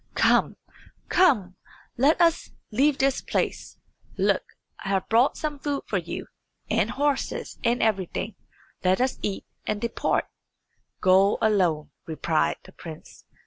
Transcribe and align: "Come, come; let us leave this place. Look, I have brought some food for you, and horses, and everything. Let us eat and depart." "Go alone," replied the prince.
"Come, 0.15 0.57
come; 1.09 1.57
let 1.95 2.19
us 2.19 2.49
leave 2.71 2.97
this 2.97 3.21
place. 3.21 3.77
Look, 4.17 4.43
I 4.83 4.89
have 4.89 5.07
brought 5.09 5.37
some 5.37 5.59
food 5.59 5.83
for 5.85 5.99
you, 5.99 6.25
and 6.71 6.89
horses, 6.89 7.59
and 7.63 7.83
everything. 7.83 8.33
Let 8.83 8.99
us 8.99 9.19
eat 9.21 9.45
and 9.67 9.79
depart." 9.79 10.25
"Go 11.01 11.37
alone," 11.39 11.91
replied 12.07 12.57
the 12.63 12.71
prince. 12.71 13.25